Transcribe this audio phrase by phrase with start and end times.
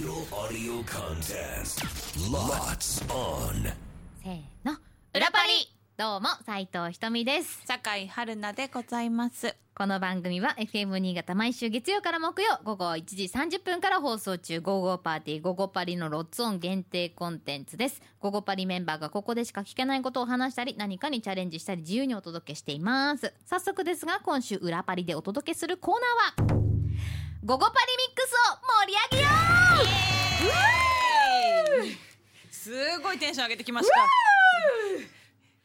[0.00, 1.84] Digital audio contest.
[2.32, 3.70] Lots on.
[4.24, 4.78] せーの
[5.12, 9.54] 裏パリどうも斉藤ひとみです酒井春菜でございます。
[9.74, 25.94] この番組は FM 新潟毎週月曜から木曜午後1時30分から放送中「午後パーティー午後パリ」のロッツオン限定コンテンツです午後パリメンバーがここでしか聞けないことを話したり何かにチャレンジしたり自由にお届けしています早速ですが今週裏パリでお届けするコー
[26.40, 26.60] ナーは
[27.42, 29.30] 「午後パリミックスを盛り上げよ
[31.82, 33.94] う!」すごいテンション上げてきました。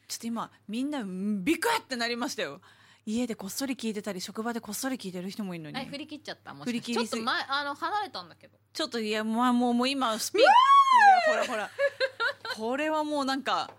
[0.08, 2.62] ちょっと今みんなビクってなりましたよ。
[3.04, 5.76] 家でこっそり聞いてたり職場でこっそり聞いてる人もいるのに。
[5.76, 10.50] はい振り切っちゃったもし振りかしてちょっと切りすぎ前あの離れたんだけどちょっといやまあもうもう今スピーいや
[11.28, 11.70] ほらほら
[12.56, 13.70] これはもうなんか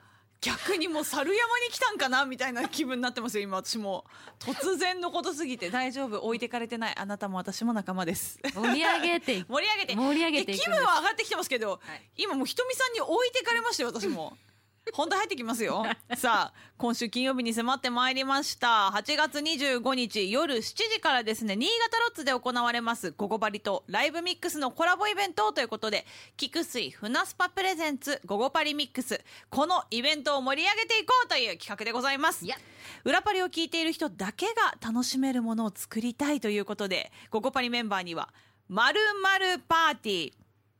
[0.42, 4.06] 逆にもう猿山に来たんかなみたいな気分になってますよ今私も。
[4.40, 5.70] 突然のことすぎて。
[5.70, 6.20] 大丈夫。
[6.22, 6.96] 置いてかれてない。
[6.98, 8.40] あなたも私も仲間です。
[8.54, 9.96] 盛り上げて盛り上げて。
[9.96, 12.02] 盛り上げて気分は上がってきてますけど、はい。
[12.18, 14.38] 今もうひとみさんに置いてかれましたよ私も
[14.94, 15.86] 本題入ってきますよ。
[16.16, 18.92] さあ今週金曜日に迫ってまいりました。
[18.94, 32.46] 8月25日夜7時からですね新潟ロッツで行われます「ゴゴバリ」とライブミックスのコラボイベントということで菊水船スパプレゼンツ「ゴゴパリミックス」このイベントを盛り上げていこうという企画でございます。
[33.04, 38.34] 裏パリを聞いている人だけが楽しめるものを作りたいということで「ゴゴパリ」メンバーには
[38.70, 39.00] 「まる
[39.68, 40.34] パーティー」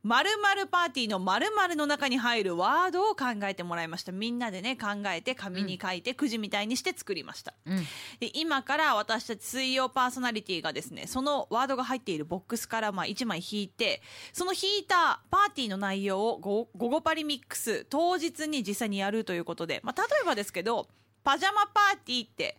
[0.08, 4.14] 〇〇パーティーの〇〇の中に入るワードを考えてもらいました。
[4.14, 7.78] みんなでね考えて紙に書いてくじみたいにして作りました、うん。
[8.22, 20.88] で今から私たち水曜パーソナリティがですねそのワードが入っているボックスからまあ1枚引いてその引いたパーティーの内容をゴゴゴパリミックス当日に実際にやるということで、まあ、例えばですけど
[21.26, 22.58] パジャマパーティーって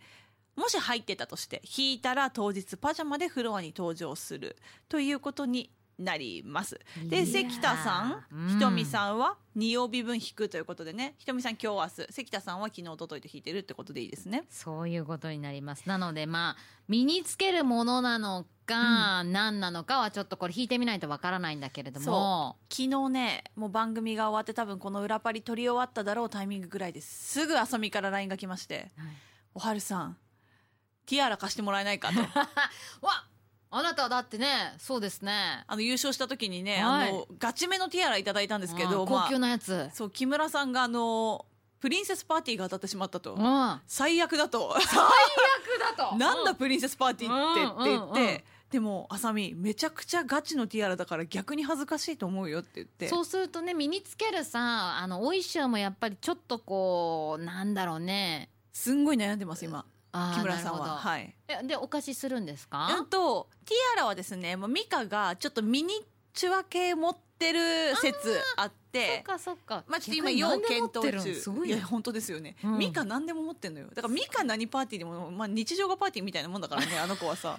[0.54, 4.56] もし入ってたとして引いたら当日パジャマでフロアに登場する
[4.91, 6.80] ということになります。
[7.04, 8.48] いで関田さん、うん。
[8.48, 14.44] ひとみさんは2曜日分引くということでねひとみさん今日明日関田さんは昨日一昨日と引いてるってことでいいですね。
[14.48, 15.88] そういうことになります。
[15.88, 16.56] なのでまあ
[16.87, 22.56] 身につけるものなのか、何なのかはちょっとこれ引いてみないとわからないんだけれども。
[22.70, 29.08] 昨日ねもう番組が終わって多分この裏パリ撮り終わっただろうタイミングぐらいですすぐあさみから LINE が来ましてはい
[29.54, 30.16] 「おはるさん
[31.06, 32.20] ティアラ貸してもらえないか」と。
[32.20, 33.26] わ
[33.71, 34.47] あなただってね
[34.79, 35.65] そうですね。
[35.67, 37.11] あの優勝した時にね、はい。
[37.11, 41.45] あのガチめのティアラいただいたんですけど、うんまあ高級なやつ、そう木村さんがあの
[41.81, 44.75] プリンセスパーティーが当たってしまったと、うん、最最悪だと。
[44.75, 44.84] 悪
[45.97, 46.17] だと。
[46.17, 48.41] なんだプリンセスパーティーってうんって言って、うんうん
[48.71, 53.09] でもあさみめちゃくちゃガチのティアラだから逆に恥ずかしいと思うよって言って。
[53.09, 58.50] そうするとね身につけるさあのお衣装もやっぱりちょっとこうなんだろうね。
[58.73, 60.96] すんごい悩んでます今木村さんは。
[60.98, 61.34] はい。
[61.48, 65.92] えでお貸しするんですか、うんとティアラはですねもうミカがちょっとミニ
[66.32, 69.84] チュア系持ってる説あっそてっかそっか。
[69.86, 71.76] まあちょっと今要検討中すごいね。
[71.76, 72.78] や本当ですよね、うん。
[72.78, 73.88] ミカ何でも持ってんのよ。
[73.94, 77.58] だからミカ何パーティーでも、まあ、日常がパーティーみたいなもんだからね あの子はさ。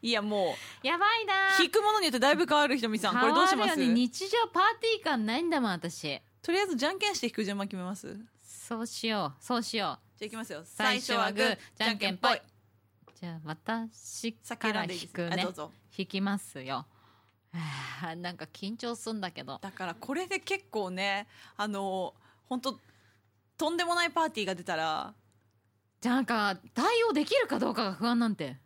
[0.00, 1.56] いやもやばいな。
[1.58, 3.18] う引くものによってだいぶ変わるひとみさん。
[3.18, 3.76] これどうします？
[3.76, 3.86] ね。
[3.88, 6.20] 日常パーティー感ないんだもん私。
[6.42, 8.18] とりあえずじゃんけんして引く順番決めます？
[8.42, 10.60] そうしようそうしよあいきますよ。
[10.60, 12.40] う最初はグーじゃんけんぽい。
[13.20, 15.36] じゃあ私先から引くね。
[15.40, 15.72] あどうぞ。
[15.96, 16.86] 引きますよ。
[17.52, 19.58] はあなんか緊張すんだけど。
[19.60, 21.26] だからこれで結構ね
[21.56, 22.14] あの
[22.48, 22.78] 本当
[23.56, 25.14] とんでもないパーティーが出たら。
[26.00, 28.56] じゃあなんか対応できるかどうかが不安なんて。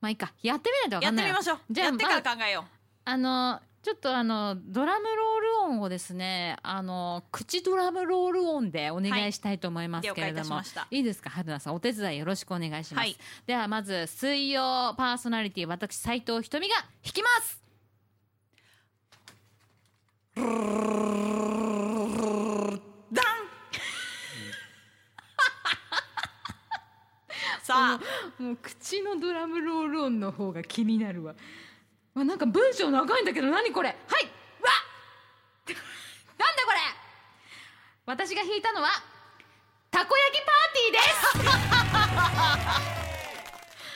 [0.00, 0.32] まあいいか。
[0.42, 1.72] やってみないとわやかんないわってみましょう。
[1.72, 2.64] じゃあやってから考えよう、
[3.04, 10.86] あのちょっとあのドラムロール音をですねあの口ドラムロール音でお願いしたいと思いますけれども、ました。
[10.90, 11.74] いいですか春菜さん。
[11.74, 13.16] お手伝いよろしくお願いします、はい。
[13.46, 17.58] ではまず水曜パーソナリティ私斉藤ひとみが弾きます。
[20.36, 20.44] ダン。
[27.64, 28.00] さあ。
[28.40, 31.34] もう口のドラムロール音の方が気になるわ
[32.14, 33.88] わなんか文章長いんだけど何これ？
[33.88, 34.24] はい！
[34.62, 34.70] わ
[36.38, 36.78] なんだこれ？
[38.06, 38.88] 私が弾いたのは
[39.90, 40.98] たこ焼きパーティーで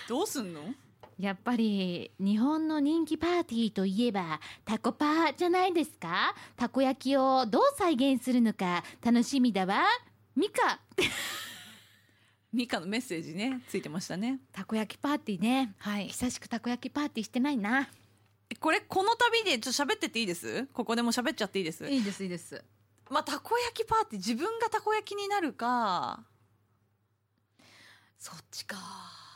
[0.04, 0.08] す！
[0.08, 0.74] どうすんの？
[1.18, 6.34] やっぱり日本の人気パーティーといえばタコパーじゃないですか？
[6.56, 9.84] たこ焼きをどう再現するのか楽しみだわ。
[10.36, 10.80] ミカ。
[12.52, 14.38] ミカのメッセージねついてましたね。
[14.52, 15.74] たこ焼きパーティーね。
[15.78, 16.08] はい。
[16.08, 17.88] 久しくたこ焼きパーティーしてないな
[18.60, 20.66] これこの旅でちょっと喋ってっていいです？
[20.72, 21.86] ここでも喋っちゃっていいです？
[21.88, 22.62] いいですいいです。
[23.10, 26.20] まあたこ焼きパーティー自分がたこ焼きになるか。
[28.18, 28.76] そっちか。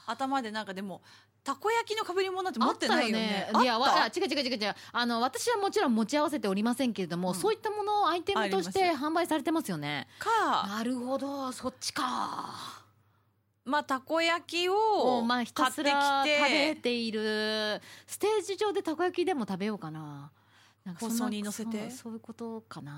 [0.06, 1.02] 頭でなんかでも
[1.44, 3.46] たこ焼きのかぶり物なんて持ってないよね。
[3.48, 4.74] あったいやわあ違う違う違う違う。
[4.92, 10.06] あの私はもちろん持ち合わせておりませんけれども、うんそういったものをアイテムとして販売されてますよね。
[10.18, 10.66] か。
[10.66, 12.77] なるほどそっちか
[13.68, 20.30] まあたこ焼きもをうまあひた買ってきすら食べてているステージ上でたこ焼きでも食べようかな。
[20.84, 21.78] なんかそに載せて？
[21.78, 22.92] そうそういうことかな、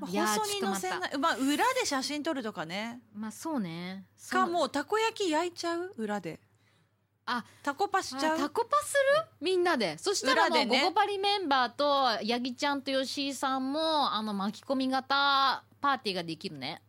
[0.00, 3.00] まあ放送に載せないまあ裏で写真撮るとかね。
[3.12, 4.06] たまあそうね。
[4.16, 4.40] そう。
[4.40, 5.92] かもうたこ焼き焼いちゃう？
[5.98, 6.40] 裏で。
[7.26, 8.36] あタコパしちゃう？
[8.36, 9.00] あタコパする？
[9.42, 9.98] みんなで。
[9.98, 16.80] そしたらもう、ゴゴパリメンバーとヤギちゃんと吉井さんもあの巻き込み型パーティーができるね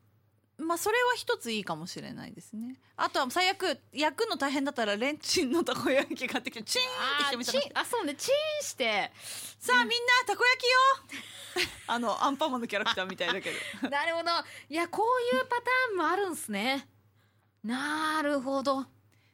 [0.64, 2.76] まあそれは一ついいかもしれないですね。
[2.96, 6.86] あとは最悪焼くの大変だったらレンチンのたこ焼き買ってきてチーン
[7.28, 8.16] ってしてみたらあそうね。
[8.16, 9.12] チンして。
[9.60, 9.96] さあみんな
[10.28, 13.58] たこ焼きよ あのアンパンマンのキャラクターみたいだけど。
[13.90, 14.30] なるほど。
[14.70, 16.88] いやこういうパターンもあるんすね。
[17.64, 18.86] なるほど。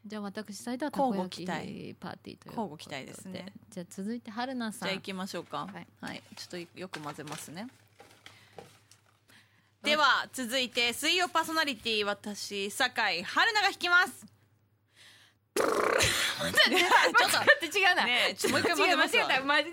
[0.05, 3.53] じゃあ私サイドはたこ焼きパーティーという交互期待ですね。
[3.69, 4.87] じゃあ続いて春菜さん。
[4.87, 5.67] じゃあ行きましょうか。
[5.71, 5.87] はい。
[6.01, 7.67] はい、ちょっとよく混ぜますね
[9.83, 14.25] では続いて水曜パーソナリティ私酒井春菜が弾きます。
[15.55, 15.71] ちょっと
[16.49, 18.05] 待って違うな。
[18.05, 19.71] ねえちょっともう一回間違えた間違え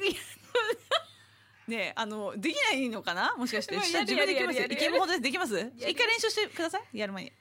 [1.70, 3.34] ねえあのできないのかな？
[3.36, 3.74] もしかして。
[3.74, 5.58] うん自分でできますいけるほどでできます？
[5.76, 6.98] 一回練習してください？
[6.98, 7.32] やる前に。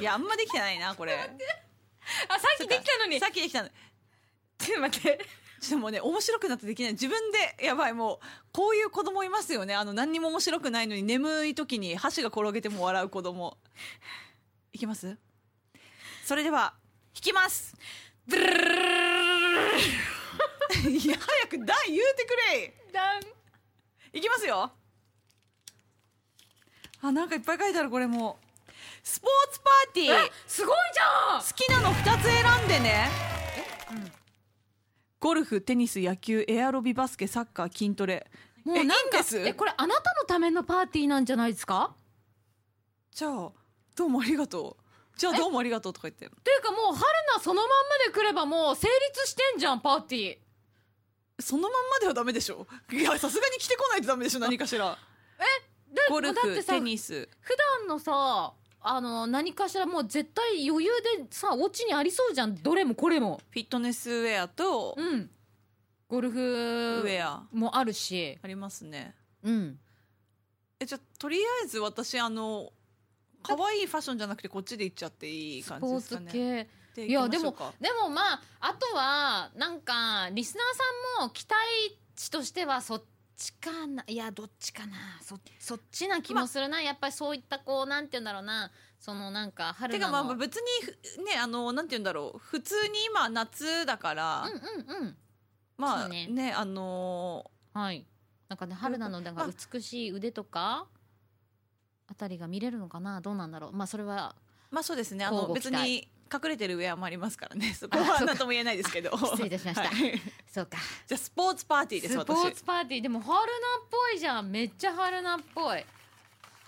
[0.00, 1.14] いやあんまできてないなこれ。
[1.14, 3.20] あさっきできたのに。
[3.20, 3.68] さっきできたの。
[3.68, 5.26] ちょっと待って
[5.60, 6.92] ちょっともうね面白くなってできない。
[6.92, 8.18] 自分でやばいもう
[8.52, 9.74] こういう子供いますよね。
[9.74, 13.56] あの何にも面白くないのに眠い時に箸が転げても笑う子供。
[14.72, 15.16] いきます？
[16.24, 16.74] それでは
[17.14, 17.74] 弾きます。
[18.26, 18.70] ブルルルルル
[20.82, 23.22] ルルいや早く「ダン」言うてくれダン
[24.12, 24.70] いきますよ
[27.00, 28.38] あなんかいっぱい書いてあるこれも
[29.02, 33.08] スポーツパーティーすごいじゃん好きなの2つ選んでね、
[33.92, 34.12] うん
[35.20, 38.26] ゴルフテニス野球エアロビバスケサッカー筋トレ。
[38.64, 41.94] えもうなんかえこれあなたのためのパーティーなんじゃないですか？
[43.10, 43.50] じゃあ
[43.96, 45.18] どうもありがとう。
[45.18, 46.26] じゃあどうもありがとうとか言って。
[46.28, 47.00] というかもう春
[47.36, 47.74] 菜そのまんま
[48.06, 50.38] で来ればもう成立してんじゃんパーティー。
[51.40, 52.68] そのまんまではダメでしょ。
[52.92, 54.96] いやさすがに着てこないとダメでしょ何かしら。
[55.92, 57.28] でゴルフテニス。
[57.40, 62.54] 普段のさあの何かしらもう絶対余裕でさお家にありそうじゃん。
[62.54, 63.40] どれもこれも。
[63.50, 65.30] フィットネスウェアとうん。
[66.08, 67.42] ゴルウフェア。
[67.52, 68.38] もあるし。
[68.42, 69.14] ありますね。
[69.42, 69.78] うん。
[70.80, 72.72] えじゃあとりあえず私あの
[73.42, 76.32] 可愛いファッションじゃなくてこっちで行っちゃっていい感じですかね。
[76.32, 77.74] 系でいやでも行きましょうか。
[77.80, 81.56] でもまああとはなんかリスナーさんも期待
[82.14, 83.02] 値としてはそっ
[83.38, 88.70] ちかないやどっちかなそそっちな気もするな、やっぱりそういったこうなんて言うんだろうな。
[88.98, 92.38] そのなんか春て菜のかまあ別にふねあのなんて言うんだろう。
[92.38, 95.16] 普通に今夏だから、うんうんうん。
[95.76, 96.26] まあね。
[96.26, 98.04] ねあのはい。
[98.48, 100.88] なんかね春菜のなんか美しい腕とか
[102.08, 103.20] あたりが見れるのかな。
[103.20, 103.72] どうなんだろう。
[103.72, 104.34] まあそれは
[104.72, 105.24] まあそうですね。
[105.24, 105.84] あの交互期待。
[105.84, 107.74] 別に隠れてるウェアもありますからね。
[107.74, 109.16] そこは何とも言えないですけど。
[109.16, 109.88] 失礼いたしました。
[109.88, 110.20] はい。
[110.52, 110.78] そうか。
[111.06, 113.00] じゃあスポーツパーティーですスポ私ーツパーティー。
[113.02, 114.50] でも春菜っぽいじゃん。
[114.50, 115.84] めっちゃ春菜っぽい。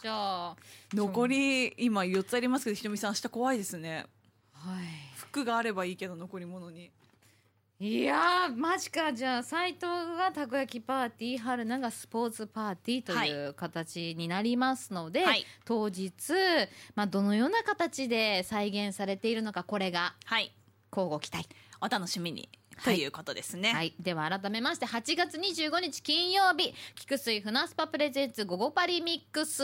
[0.03, 0.57] じゃあ
[0.95, 4.07] 残り今4つありますけどひとみさん明日怖いですね。
[4.53, 4.85] はい。
[5.17, 6.91] 服があればいいけど残り物に
[7.83, 9.11] いやーマジか。
[9.11, 9.87] じゃあ斎藤
[10.19, 15.47] がたこ焼きパーティー春菜がスポーツパーティーという形になりますので、はい。
[15.65, 16.11] 当日、
[16.95, 20.53] まあ、どのような形で再現されているのかこれがはい。
[20.95, 21.49] 交互期待。
[21.81, 22.43] お楽しみに。
[22.43, 26.75] はいということですね、はい、では改めまして8月25日金曜日。
[26.95, 29.63] 菊水船スパプレゼンツ午後パリミックス。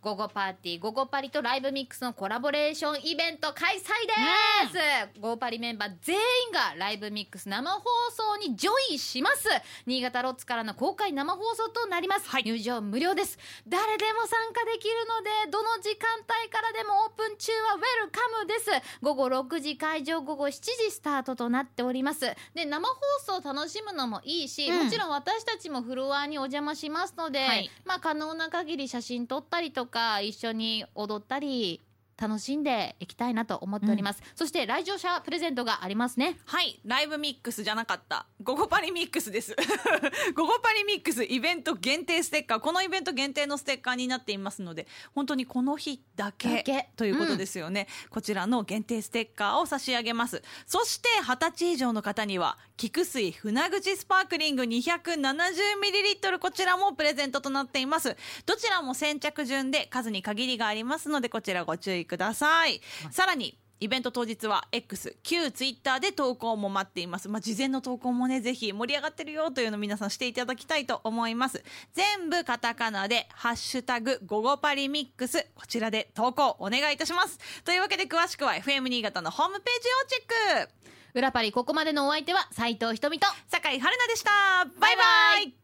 [0.00, 6.22] 午後パーティー午後パリとライブミックスのコラボレーションイベント開催です、午後パリメンバー全員
[6.52, 9.48] がライブミックス生放送にジョインします。
[9.86, 12.44] 新潟ロッツからの公開生放送となります、はい。
[12.44, 13.38] 入場無料です。
[13.68, 18.70] 誰でも参加できるのでどの時間帯からでもオープン中はウェルカムです。
[19.02, 22.21] 午後6時会場午後7時スタートとなっております
[22.54, 22.94] で生放
[23.40, 24.84] 送楽しむのもいいし、うん。
[24.84, 31.80] もちろん私たちもフロアにお邪魔しますので、はいまあ可能な限り写真撮ったりとか一緒に踊ったり
[32.22, 38.26] 楽しんでいきたいなと思っております、そして来場者プレゼントがありますねはい、ライブミックスじゃなかった。
[38.42, 39.56] 午後パリミックスです。
[40.34, 42.60] 午後パリミックスイベント限定ステッカー。
[42.60, 50.42] このイベント限定のステッカーになっていますので、本当にこの日だけということですよね、こちらの限定ステッカーを差し上げます。
[50.66, 58.16] そして、20歳以上の方には、菊水船口スパークリング 270ml こちらもプレゼントとなっています。
[58.46, 62.82] どちらも先着順で数に限りがありますので、こちらご注意ください。
[63.10, 71.64] さらに、イベント当日は X 旧 Twitter で投稿も待っています、まあ、事前の投稿もねぜひ盛り上がってるよというのを皆さんしていただきたいと思います。
[71.92, 77.38] 全部カタカナで「ハッシュタグ午後パリミックス」こちらで投稿お願いいたします。
[77.64, 80.72] というわけで詳しくは FM 新潟のホームページをチェック。
[81.14, 84.30] 裏パリここまでのお相手は斉藤ひとみと酒井春奈でした。
[84.78, 85.02] バイバ
[85.40, 85.61] イ